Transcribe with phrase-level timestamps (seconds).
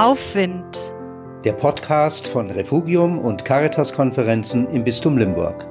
[0.00, 0.78] Aufwind.
[1.44, 5.66] Der Podcast von Refugium und Caritas-Konferenzen im Bistum Limburg.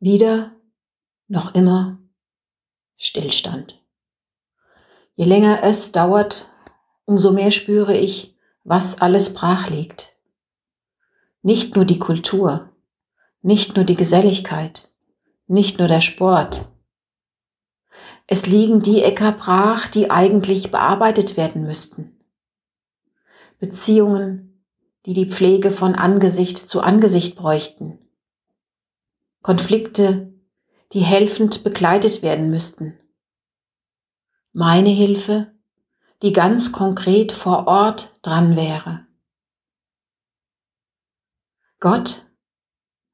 [0.00, 0.56] Wieder,
[1.28, 2.00] noch immer,
[2.96, 3.80] Stillstand.
[5.14, 6.50] Je länger es dauert,
[7.04, 10.16] umso mehr spüre ich, was alles brach liegt.
[11.42, 12.69] Nicht nur die Kultur,
[13.42, 14.90] nicht nur die Geselligkeit,
[15.46, 16.68] nicht nur der Sport.
[18.26, 22.16] Es liegen die Äcker brach, die eigentlich bearbeitet werden müssten.
[23.58, 24.64] Beziehungen,
[25.06, 27.98] die die Pflege von Angesicht zu Angesicht bräuchten.
[29.42, 30.32] Konflikte,
[30.92, 32.98] die helfend begleitet werden müssten.
[34.52, 35.52] Meine Hilfe,
[36.22, 39.06] die ganz konkret vor Ort dran wäre.
[41.78, 42.29] Gott,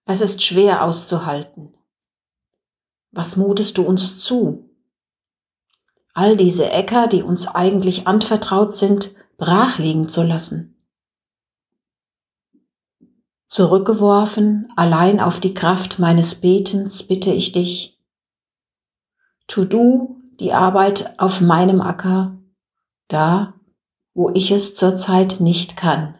[0.06, 1.74] es ist schwer auszuhalten.
[3.10, 4.70] Was mutest du uns zu?
[6.14, 10.72] All diese Äcker, die uns eigentlich anvertraut sind, brach liegen zu lassen.
[13.48, 18.00] Zurückgeworfen, allein auf die Kraft meines Betens, bitte ich dich,
[19.46, 22.38] tu du die Arbeit auf meinem Acker,
[23.08, 23.54] da,
[24.14, 26.18] wo ich es zurzeit nicht kann.